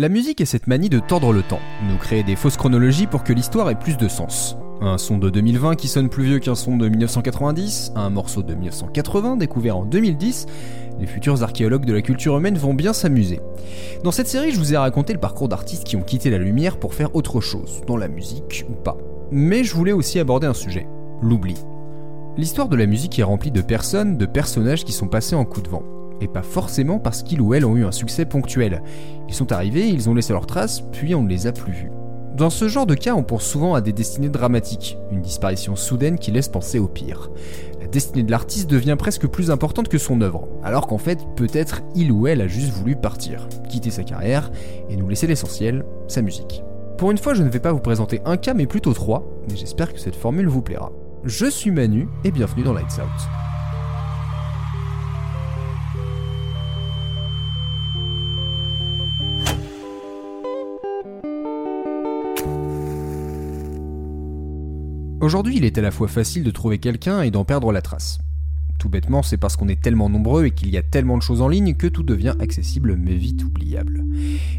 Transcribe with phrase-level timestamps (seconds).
[0.00, 1.58] La musique est cette manie de tordre le temps,
[1.90, 4.56] nous créer des fausses chronologies pour que l'histoire ait plus de sens.
[4.80, 8.54] Un son de 2020 qui sonne plus vieux qu'un son de 1990, un morceau de
[8.54, 10.46] 1980 découvert en 2010,
[11.00, 13.40] les futurs archéologues de la culture humaine vont bien s'amuser.
[14.04, 16.78] Dans cette série, je vous ai raconté le parcours d'artistes qui ont quitté la lumière
[16.78, 18.98] pour faire autre chose, dans la musique ou pas.
[19.32, 20.86] Mais je voulais aussi aborder un sujet,
[21.22, 21.56] l'oubli.
[22.36, 25.60] L'histoire de la musique est remplie de personnes, de personnages qui sont passés en coup
[25.60, 25.82] de vent
[26.20, 28.82] et pas forcément parce qu'ils ou elles ont eu un succès ponctuel.
[29.28, 31.90] Ils sont arrivés, ils ont laissé leurs traces, puis on ne les a plus vus.
[32.36, 36.20] Dans ce genre de cas, on pense souvent à des destinées dramatiques, une disparition soudaine
[36.20, 37.30] qui laisse penser au pire.
[37.80, 41.82] La destinée de l'artiste devient presque plus importante que son œuvre, alors qu'en fait, peut-être
[41.96, 44.52] il ou elle a juste voulu partir, quitter sa carrière
[44.88, 46.62] et nous laisser l'essentiel, sa musique.
[46.96, 49.56] Pour une fois, je ne vais pas vous présenter un cas, mais plutôt trois, et
[49.56, 50.92] j'espère que cette formule vous plaira.
[51.24, 53.47] Je suis Manu et bienvenue dans Lights Out.
[65.28, 68.18] Aujourd'hui, il est à la fois facile de trouver quelqu'un et d'en perdre la trace.
[68.78, 71.42] Tout bêtement, c'est parce qu'on est tellement nombreux et qu'il y a tellement de choses
[71.42, 74.06] en ligne que tout devient accessible mais vite oubliable.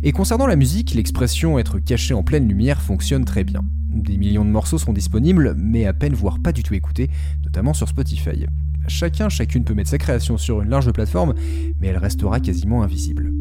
[0.03, 3.61] Et concernant la musique, l'expression être caché en pleine lumière fonctionne très bien.
[3.91, 7.09] Des millions de morceaux sont disponibles, mais à peine voire pas du tout écoutés,
[7.43, 8.45] notamment sur Spotify.
[8.87, 11.33] Chacun, chacune peut mettre sa création sur une large plateforme,
[11.81, 13.31] mais elle restera quasiment invisible.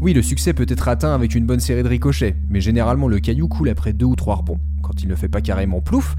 [0.00, 3.20] Oui, le succès peut être atteint avec une bonne série de ricochets, mais généralement le
[3.20, 4.58] caillou coule après deux ou trois rebonds,
[5.02, 6.16] il ne fait pas carrément plouf,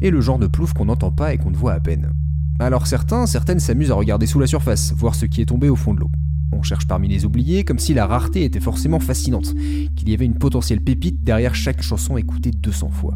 [0.00, 2.12] et le genre de plouf qu'on n'entend pas et qu'on ne voit à peine.
[2.58, 5.76] Alors certains, certaines s'amusent à regarder sous la surface, voir ce qui est tombé au
[5.76, 6.10] fond de l'eau.
[6.52, 9.54] On cherche parmi les oubliés comme si la rareté était forcément fascinante,
[9.94, 13.14] qu'il y avait une potentielle pépite derrière chaque chanson écoutée 200 fois.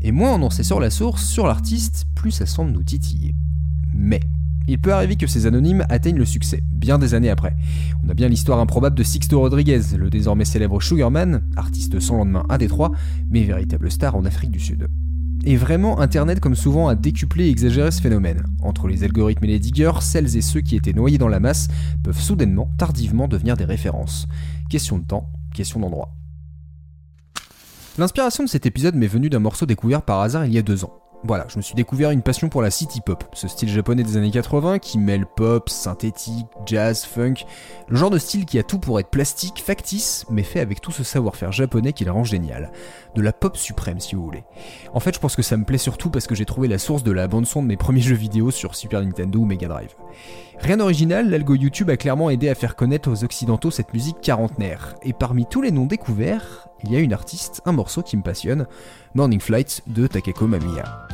[0.00, 3.34] Et moins on en sait sur la source, sur l'artiste, plus ça semble nous titiller.
[3.94, 4.20] Mais,
[4.68, 7.54] il peut arriver que ces anonymes atteignent le succès, bien des années après.
[8.04, 12.44] On a bien l'histoire improbable de Sixto Rodriguez, le désormais célèbre Sugarman, artiste sans lendemain
[12.48, 12.92] à Détroit,
[13.30, 14.88] mais véritable star en Afrique du Sud.
[15.44, 18.42] Et vraiment, Internet, comme souvent, a décuplé et exagéré ce phénomène.
[18.62, 21.68] Entre les algorithmes et les diggers, celles et ceux qui étaient noyés dans la masse
[22.02, 24.26] peuvent soudainement, tardivement devenir des références.
[24.68, 26.12] Question de temps, question d'endroit.
[27.98, 30.84] L'inspiration de cet épisode m'est venue d'un morceau découvert par hasard il y a deux
[30.84, 30.92] ans.
[31.24, 34.16] Voilà, je me suis découvert une passion pour la city pop, ce style japonais des
[34.16, 37.34] années 80 qui mêle pop, synthétique, jazz, funk,
[37.88, 40.92] le genre de style qui a tout pour être plastique, factice, mais fait avec tout
[40.92, 42.70] ce savoir-faire japonais qui le rend génial.
[43.14, 44.44] De la pop suprême si vous voulez.
[44.92, 47.02] En fait, je pense que ça me plaît surtout parce que j'ai trouvé la source
[47.02, 49.94] de la bande-son de mes premiers jeux vidéo sur Super Nintendo ou Mega Drive.
[50.60, 54.94] Rien d'original, l'algo YouTube a clairement aidé à faire connaître aux occidentaux cette musique quarantenaire,
[55.02, 58.22] et parmi tous les noms découverts, il y a une artiste, un morceau qui me
[58.22, 58.66] passionne,
[59.14, 61.08] Morning Flight de Takeko Mamiya.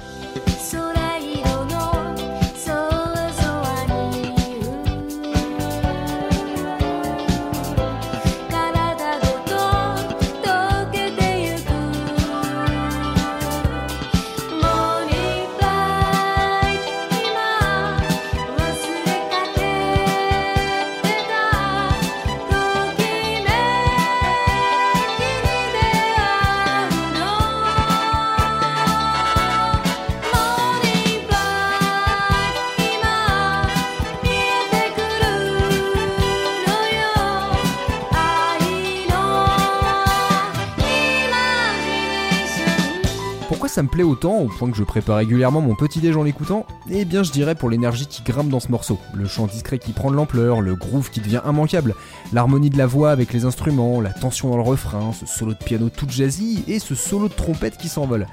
[43.68, 46.66] Ça me plaît autant, au point que je prépare régulièrement mon petit déj en l'écoutant
[46.90, 49.92] Eh bien, je dirais pour l'énergie qui grimpe dans ce morceau, le chant discret qui
[49.92, 51.94] prend de l'ampleur, le groove qui devient immanquable,
[52.32, 55.58] l'harmonie de la voix avec les instruments, la tension dans le refrain, ce solo de
[55.58, 58.26] piano tout jazzy et ce solo de trompette qui s'envole.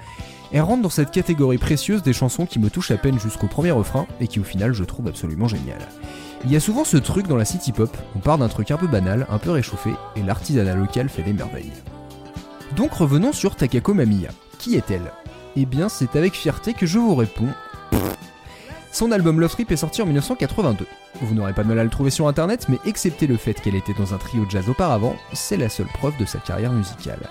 [0.51, 3.71] Elle rentre dans cette catégorie précieuse des chansons qui me touchent à peine jusqu'au premier
[3.71, 5.79] refrain et qui au final je trouve absolument génial.
[6.43, 8.77] Il y a souvent ce truc dans la city pop, on part d'un truc un
[8.77, 11.73] peu banal, un peu réchauffé, et l'artisanat local fait des merveilles.
[12.75, 14.29] Donc revenons sur Takako Mamiya.
[14.59, 15.13] Qui est-elle?
[15.55, 17.47] Eh bien, c'est avec fierté que je vous réponds.
[18.91, 20.85] Son album Love Trip est sorti en 1982.
[21.21, 23.93] Vous n'aurez pas mal à le trouver sur internet, mais excepté le fait qu'elle était
[23.93, 27.29] dans un trio de jazz auparavant, c'est la seule preuve de sa carrière musicale.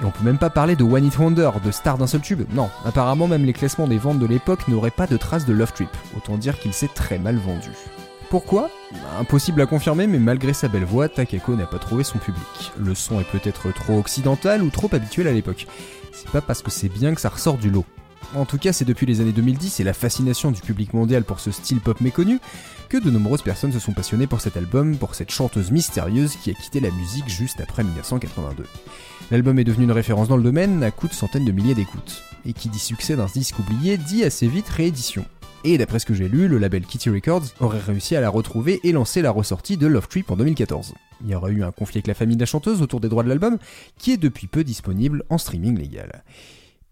[0.00, 2.46] Et on peut même pas parler de One It Wonder, de star d'un seul tube.
[2.54, 5.72] Non, apparemment même les classements des ventes de l'époque n'auraient pas de traces de Love
[5.72, 5.90] Trip.
[6.16, 7.70] Autant dire qu'il s'est très mal vendu.
[8.30, 8.68] Pourquoi?
[9.18, 12.72] Impossible à confirmer, mais malgré sa belle voix, Takeko n'a pas trouvé son public.
[12.78, 15.66] Le son est peut-être trop occidental ou trop habituel à l'époque
[16.18, 17.84] c'est pas parce que c'est bien que ça ressort du lot.
[18.34, 21.40] En tout cas, c'est depuis les années 2010 et la fascination du public mondial pour
[21.40, 22.40] ce style pop méconnu
[22.88, 26.50] que de nombreuses personnes se sont passionnées pour cet album, pour cette chanteuse mystérieuse qui
[26.50, 28.64] a quitté la musique juste après 1982.
[29.30, 32.22] L'album est devenu une référence dans le domaine à coups de centaines de milliers d'écoutes.
[32.44, 35.24] Et qui dit succès d'un disque oublié dit assez vite réédition.
[35.64, 38.80] Et d'après ce que j'ai lu, le label Kitty Records aurait réussi à la retrouver
[38.84, 40.94] et lancer la ressortie de Love Trip en 2014.
[41.22, 43.22] Il y aurait eu un conflit avec la famille de la chanteuse autour des droits
[43.22, 43.58] de l'album,
[43.98, 46.22] qui est depuis peu disponible en streaming légal.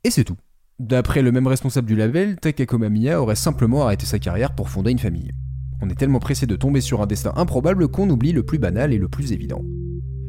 [0.05, 0.37] Et c'est tout.
[0.79, 4.91] D'après le même responsable du label, Takako Mamiya aurait simplement arrêté sa carrière pour fonder
[4.91, 5.33] une famille.
[5.81, 8.93] On est tellement pressé de tomber sur un destin improbable qu'on oublie le plus banal
[8.93, 9.63] et le plus évident.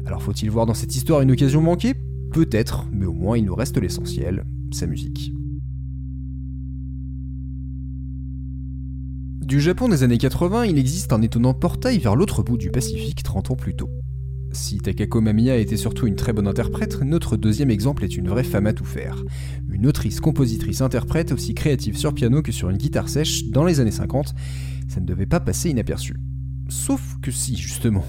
[0.06, 1.94] Alors faut-il voir dans cette histoire une occasion manquée?
[2.32, 5.32] Peut-être, mais au moins il nous reste l'essentiel, sa musique.
[9.48, 13.22] Du Japon des années 80, il existe un étonnant portail vers l'autre bout du Pacifique
[13.22, 13.88] 30 ans plus tôt.
[14.52, 18.44] Si Takako Mamiya était surtout une très bonne interprète, notre deuxième exemple est une vraie
[18.44, 19.24] femme à tout faire.
[19.70, 23.80] Une autrice, compositrice, interprète aussi créative sur piano que sur une guitare sèche dans les
[23.80, 24.34] années 50,
[24.86, 26.16] ça ne devait pas passer inaperçu.
[26.68, 28.04] Sauf que si, justement.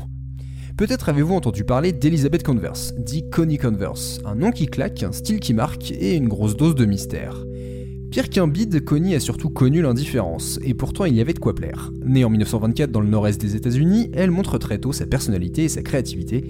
[0.76, 5.40] Peut-être avez-vous entendu parler d'Elizabeth Converse, dit Connie Converse, un nom qui claque, un style
[5.40, 7.38] qui marque et une grosse dose de mystère.
[8.12, 11.54] Pire qu'un bide, Connie a surtout connu l'indifférence, et pourtant il y avait de quoi
[11.54, 11.92] plaire.
[12.04, 15.70] Née en 1924 dans le nord-est des États-Unis, elle montre très tôt sa personnalité et
[15.70, 16.44] sa créativité,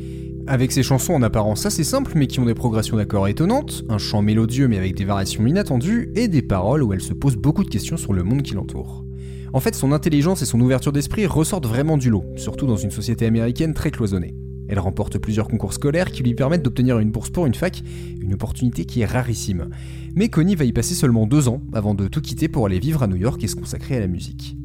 [0.48, 3.98] avec ses chansons en apparence assez simples mais qui ont des progressions d'accords étonnantes, un
[3.98, 7.66] chant mélodieux mais avec des variations inattendues, et des paroles où elle se pose beaucoup
[7.66, 9.04] de questions sur le monde qui l'entoure.
[9.52, 12.92] En fait, son intelligence et son ouverture d'esprit ressortent vraiment du lot, surtout dans une
[12.92, 14.34] société américaine très cloisonnée.
[14.70, 17.84] Elle remporte plusieurs concours scolaires qui lui permettent d'obtenir une bourse pour une fac,
[18.22, 19.70] une opportunité qui est rarissime.
[20.16, 23.04] Mais Connie va y passer seulement deux ans avant de tout quitter pour aller vivre
[23.04, 24.56] à New York et se consacrer à la musique.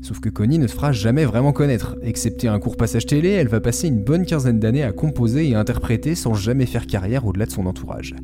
[0.00, 1.96] Sauf que Connie ne se fera jamais vraiment connaître.
[2.02, 5.54] Excepté un court passage télé, elle va passer une bonne quinzaine d'années à composer et
[5.54, 8.14] interpréter sans jamais faire carrière au-delà de son entourage.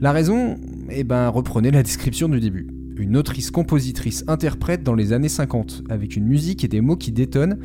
[0.00, 0.56] La raison?
[0.90, 2.66] Eh ben, reprenez la description du début
[3.02, 7.12] une autrice, compositrice, interprète dans les années 50, avec une musique et des mots qui
[7.12, 7.58] détonnent.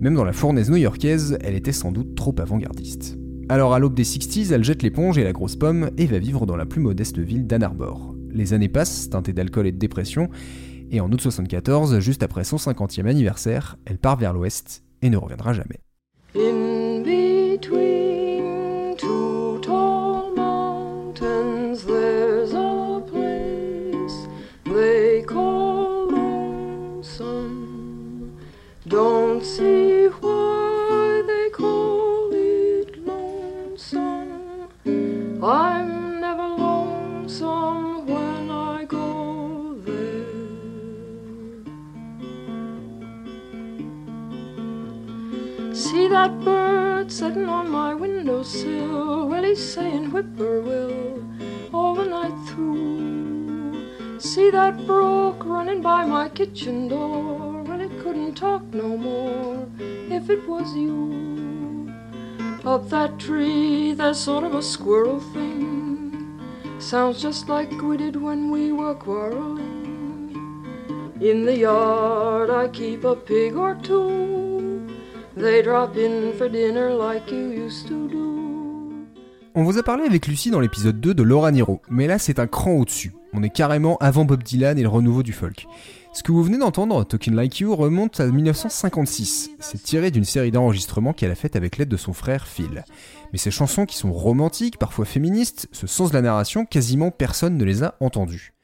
[0.00, 3.16] Même dans la fournaise new-yorkaise, elle était sans doute trop avant-gardiste.
[3.48, 6.46] Alors à l'aube des 60s, elle jette l'éponge et la grosse pomme et va vivre
[6.46, 8.14] dans la plus modeste ville d'Ann Arbor.
[8.30, 10.28] Les années passent, teintées d'alcool et de dépression,
[10.90, 15.16] et en août 74, juste après son 50e anniversaire, elle part vers l'ouest et ne
[15.16, 15.80] reviendra jamais.
[54.18, 57.56] See that brook running by my kitchen door
[58.06, 59.66] couldn't talk no more
[60.10, 61.92] if it was you.
[62.64, 66.40] Up that tree, there's sort of a squirrel thing.
[66.78, 69.64] Sounds just like we did when we were quarreling.
[71.20, 74.86] In the yard, I keep a pig or two.
[75.36, 78.26] They drop in for dinner like you used to do.
[79.54, 82.38] On vous a parlé avec Lucie dans l'épisode 2 de Laura Niro, mais là c'est
[82.38, 83.12] un cran au-dessus.
[83.38, 85.66] On est carrément avant Bob Dylan et le renouveau du folk.
[86.14, 89.50] Ce que vous venez d'entendre, Talking Like You, remonte à 1956.
[89.60, 92.86] C'est tiré d'une série d'enregistrements qu'elle a faite avec l'aide de son frère Phil.
[93.32, 97.58] Mais ces chansons qui sont romantiques, parfois féministes, ce sens de la narration, quasiment personne
[97.58, 98.54] ne les a entendues.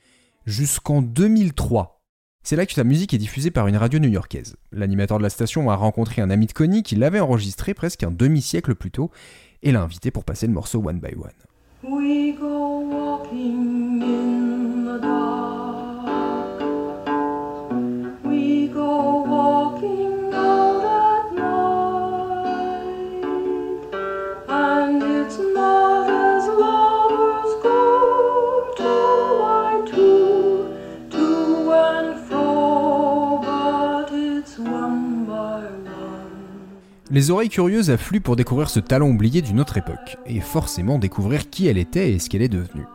[0.47, 2.03] Jusqu'en 2003.
[2.43, 4.57] C'est là que sa musique est diffusée par une radio new-yorkaise.
[4.73, 8.11] L'animateur de la station a rencontré un ami de Connie qui l'avait enregistré presque un
[8.11, 9.11] demi-siècle plus tôt
[9.63, 11.31] et l'a invité pour passer le morceau One by One.
[37.11, 41.51] Les oreilles curieuses affluent pour découvrir ce talent oublié d'une autre époque, et forcément découvrir
[41.51, 42.87] qui elle était et ce qu'elle est devenue.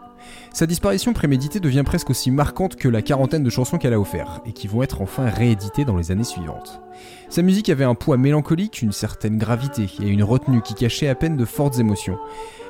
[0.54, 4.42] Sa disparition préméditée devient presque aussi marquante que la quarantaine de chansons qu'elle a offert,
[4.48, 6.82] et qui vont être enfin rééditées dans les années suivantes.
[7.30, 11.16] Sa musique avait un poids mélancolique, une certaine gravité, et une retenue qui cachait à
[11.16, 12.18] peine de fortes émotions.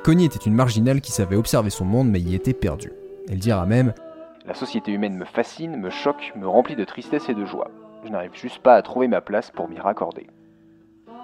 [0.04, 2.92] Connie était une marginale qui savait observer son monde mais y était perdue.
[3.30, 3.94] Elle dira même
[4.44, 7.70] La société humaine me fascine, me choque, me remplit de tristesse et de joie.
[8.04, 10.26] Je n'arrive juste pas à trouver ma place pour m'y raccorder.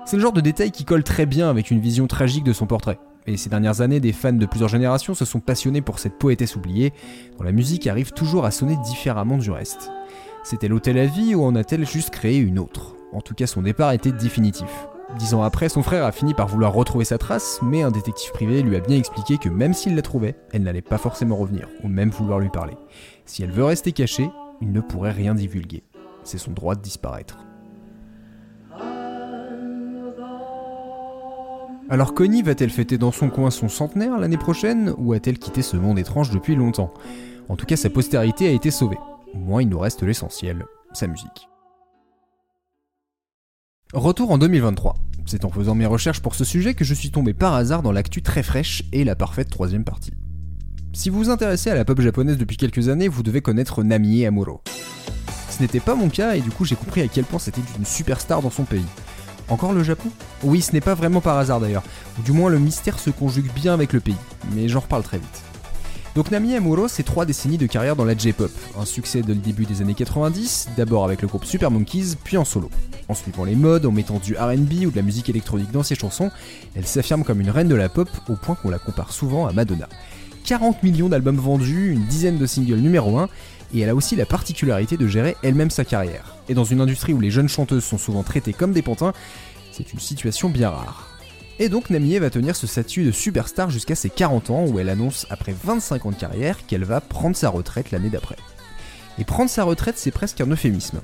[0.05, 2.67] C'est le genre de détail qui colle très bien avec une vision tragique de son
[2.67, 2.99] portrait.
[3.27, 6.57] Et ces dernières années, des fans de plusieurs générations se sont passionnés pour cette poétesse
[6.57, 6.93] oubliée,
[7.39, 9.91] dont la musique arrive toujours à sonner différemment du reste.
[10.43, 12.97] C'est-elle ôté la vie ou en a-t-elle juste créé une autre?
[13.13, 14.89] En tout cas, son départ était définitif.
[15.19, 18.33] Dix ans après, son frère a fini par vouloir retrouver sa trace, mais un détective
[18.33, 21.69] privé lui a bien expliqué que même s'il la trouvait, elle n'allait pas forcément revenir,
[21.83, 22.77] ou même vouloir lui parler.
[23.25, 24.29] Si elle veut rester cachée,
[24.61, 25.85] il ne pourrait rien divulguer.
[26.25, 27.39] C'est son droit de disparaître.
[31.91, 35.77] Alors Connie va-t-elle fêter dans son coin son centenaire l'année prochaine ou a-t-elle quitté ce
[35.77, 36.93] monde étrange depuis longtemps?
[37.49, 38.99] En tout cas, sa postérité a été sauvée.
[39.35, 40.65] Au moins, il nous reste l'essentiel,
[40.95, 41.49] sa musique.
[43.93, 44.97] Retour en 2023.
[45.27, 47.93] C'est en faisant mes recherches pour ce sujet que je suis tombé par hasard dans
[47.93, 50.13] l'actu très fraîche et la parfaite troisième partie.
[50.95, 54.25] Si vous vous intéressez à la pop japonaise depuis quelques années, vous devez connaître Namie
[54.25, 54.63] Amuro.
[55.57, 57.85] Ce n'était pas mon cas et du coup j'ai compris à quel point c'était une
[57.85, 58.85] superstar dans son pays.
[59.49, 60.09] Encore le Japon?
[60.43, 61.85] Oui, ce n'est pas vraiment par hasard d'ailleurs.
[62.25, 64.17] Du moins le mystère se conjugue bien avec le pays,
[64.53, 65.43] mais j'en reparle très vite.
[66.17, 68.51] Donc Nami Amuro, c'est trois décennies de carrière dans la J-pop.
[68.81, 72.37] Un succès dès le début des années 90, d'abord avec le groupe Super Monkeys, puis
[72.37, 72.69] en solo.
[73.09, 75.95] En suivant les modes, en mettant du RB ou de la musique électronique dans ses
[75.95, 76.33] chansons,
[76.75, 79.53] elle s'affirme comme une reine de la pop au point qu'on la compare souvent à
[79.53, 79.89] Madonna.
[80.45, 83.29] 40 millions d'albums vendus, une dizaine de singles numéro 1,
[83.73, 86.37] et elle a aussi la particularité de gérer elle-même sa carrière.
[86.49, 89.13] Et dans une industrie où les jeunes chanteuses sont souvent traitées comme des pantins,
[89.73, 91.09] c'est une situation bien rare.
[91.59, 94.89] Et donc Namie va tenir ce statut de superstar jusqu'à ses 40 ans où elle
[94.89, 98.37] annonce après 25 ans de carrière qu'elle va prendre sa retraite l'année d'après.
[99.19, 101.01] Et prendre sa retraite c'est presque un euphémisme.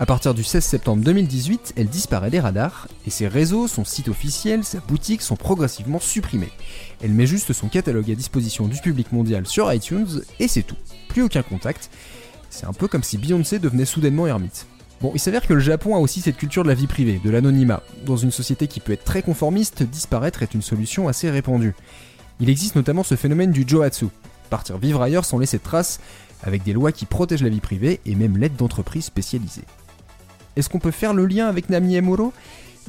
[0.00, 4.08] À partir du 16 septembre 2018, elle disparaît des radars et ses réseaux, son site
[4.08, 6.48] officiel, sa boutique sont progressivement supprimés.
[7.02, 10.78] Elle met juste son catalogue à disposition du public mondial sur iTunes et c'est tout.
[11.10, 11.90] Plus aucun contact.
[12.48, 14.66] C'est un peu comme si Beyoncé devenait soudainement ermite.
[15.02, 17.28] Bon, il s'avère que le Japon a aussi cette culture de la vie privée, de
[17.28, 17.82] l'anonymat.
[18.06, 21.74] Dans une société qui peut être très conformiste, disparaître est une solution assez répandue.
[22.40, 24.06] Il existe notamment ce phénomène du joatsu,
[24.48, 26.00] partir vivre ailleurs sans laisser de traces,
[26.42, 29.66] avec des lois qui protègent la vie privée et même l'aide d'entreprises spécialisées.
[30.60, 32.34] Est-ce qu'on peut faire le lien avec Nami Emuro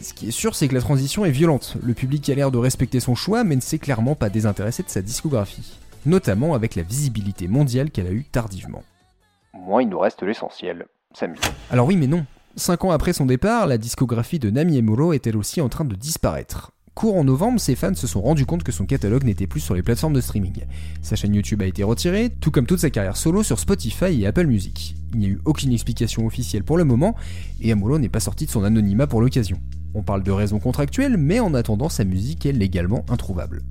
[0.01, 1.77] Ce qui est sûr, c'est que la transition est violente.
[1.81, 4.89] Le public a l'air de respecter son choix, mais ne s'est clairement pas désintéressé de
[4.89, 5.79] sa discographie.
[6.05, 8.83] Notamment avec la visibilité mondiale qu'elle a eue tardivement.
[9.53, 10.85] Moi, il nous reste l'essentiel.
[11.69, 12.25] Alors oui, mais non.
[12.57, 15.85] Cinq ans après son départ, la discographie de Nami Emuro est elle aussi en train
[15.85, 16.71] de disparaître.
[17.09, 19.81] En novembre, ses fans se sont rendus compte que son catalogue n'était plus sur les
[19.81, 20.65] plateformes de streaming.
[21.01, 24.27] Sa chaîne YouTube a été retirée, tout comme toute sa carrière solo sur Spotify et
[24.27, 24.95] Apple Music.
[25.13, 27.15] Il n'y a eu aucune explication officielle pour le moment,
[27.59, 29.59] et Amuro n'est pas sorti de son anonymat pour l'occasion.
[29.95, 33.63] On parle de raisons contractuelles, mais en attendant, sa musique est légalement introuvable.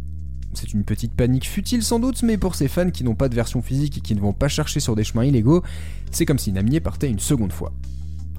[0.52, 3.36] C'est une petite panique futile sans doute, mais pour ces fans qui n'ont pas de
[3.36, 5.62] version physique et qui ne vont pas chercher sur des chemins illégaux,
[6.10, 7.72] c'est comme si Namier partait une seconde fois.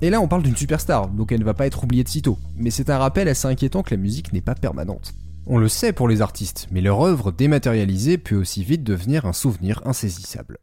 [0.04, 2.40] Et là on parle d'une superstar, donc elle ne va pas être oubliée de sitôt,
[2.58, 5.14] mais c'est un rappel assez inquiétant que la musique n'est pas permanente.
[5.46, 9.34] On le sait pour les artistes, mais leur œuvre dématérialisée peut aussi vite devenir un
[9.34, 10.58] souvenir insaisissable.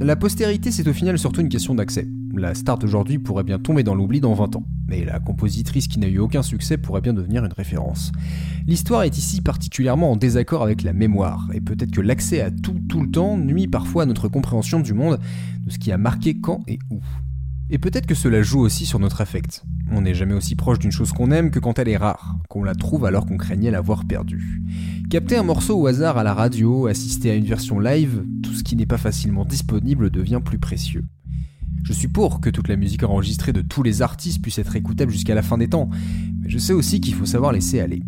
[0.00, 2.06] La postérité, c'est au final surtout une question d'accès.
[2.36, 5.98] La star d'aujourd'hui pourrait bien tomber dans l'oubli dans 20 ans, mais la compositrice qui
[5.98, 8.12] n'a eu aucun succès pourrait bien devenir une référence.
[8.68, 12.78] L'histoire est ici particulièrement en désaccord avec la mémoire, et peut-être que l'accès à tout
[12.88, 15.18] tout le temps nuit parfois à notre compréhension du monde,
[15.66, 17.00] de ce qui a marqué quand et où.
[17.70, 19.62] Et peut-être que cela joue aussi sur notre affect.
[19.90, 22.64] On n'est jamais aussi proche d'une chose qu'on aime que quand elle est rare, qu'on
[22.64, 24.62] la trouve alors qu'on craignait l'avoir perdue.
[25.10, 28.64] Capter un morceau au hasard à la radio, assister à une version live, tout ce
[28.64, 31.04] qui n'est pas facilement disponible devient plus précieux.
[31.84, 35.12] Je suis pour que toute la musique enregistrée de tous les artistes puisse être écoutable
[35.12, 35.88] jusqu'à la fin des temps,
[36.40, 38.02] mais je sais aussi qu'il faut savoir laisser aller.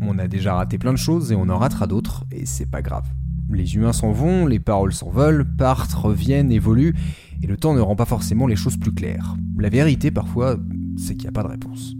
[0.00, 2.82] On a déjà raté plein de choses et on en ratera d'autres, et c'est pas
[2.82, 3.06] grave.
[3.50, 6.94] Les humains s'en vont, les paroles s'envolent, partent, reviennent, évoluent,
[7.42, 9.36] et le temps ne rend pas forcément les choses plus claires.
[9.58, 10.56] La vérité, parfois,
[10.96, 11.94] c'est qu'il n'y a pas de réponse.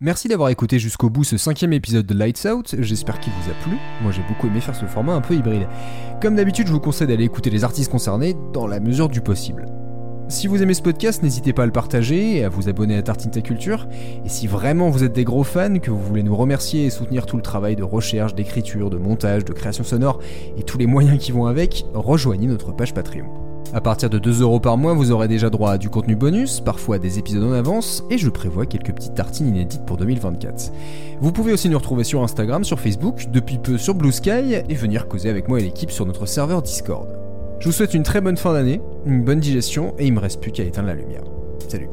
[0.00, 3.54] Merci d'avoir écouté jusqu'au bout ce cinquième épisode de Lights Out, j'espère qu'il vous a
[3.62, 3.76] plu.
[4.02, 5.68] Moi j'ai beaucoup aimé faire ce format un peu hybride.
[6.20, 9.64] Comme d'habitude, je vous conseille d'aller écouter les artistes concernés dans la mesure du possible.
[10.28, 13.02] Si vous aimez ce podcast, n'hésitez pas à le partager et à vous abonner à
[13.02, 13.86] Tartine Ta Culture.
[14.24, 17.26] Et si vraiment vous êtes des gros fans, que vous voulez nous remercier et soutenir
[17.26, 20.20] tout le travail de recherche, d'écriture, de montage, de création sonore
[20.56, 23.26] et tous les moyens qui vont avec, rejoignez notre page Patreon.
[23.74, 26.60] À partir de 2 euros par mois, vous aurez déjà droit à du contenu bonus,
[26.60, 30.72] parfois des épisodes en avance, et je prévois quelques petites tartines inédites pour 2024.
[31.20, 34.74] Vous pouvez aussi nous retrouver sur Instagram, sur Facebook, depuis peu sur Blue Sky, et
[34.74, 37.21] venir causer avec moi et l'équipe sur notre serveur Discord.
[37.62, 40.40] Je vous souhaite une très bonne fin d'année, une bonne digestion et il me reste
[40.40, 41.22] plus qu'à éteindre la lumière.
[41.68, 41.86] Salut